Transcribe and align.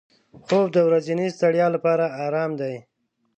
خوب 0.43 0.65
د 0.75 0.77
ورځني 0.87 1.27
ستړیا 1.37 1.67
لپاره 1.75 2.05
آرام 2.25 2.51
دی 2.61 2.75